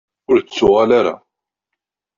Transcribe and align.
Ur 0.29 0.37
d-tuɣal 0.39 0.91
ara. 0.99 1.15